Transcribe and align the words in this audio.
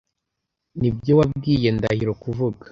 Nibyo 0.79 1.11
wabwiye 1.19 1.69
Ndahiro 1.77 2.13
kuvuga? 2.23 2.63